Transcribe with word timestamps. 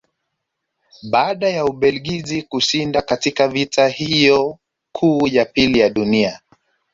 Baada 1.09 1.49
ya 1.49 1.65
Ubelgiji 1.65 2.43
kushindwa 2.43 3.01
katika 3.01 3.47
vita 3.47 3.87
hiyo 3.87 4.57
kuu 4.91 5.27
ya 5.27 5.45
pili 5.45 5.79
ya 5.79 5.89
Dunia 5.89 6.41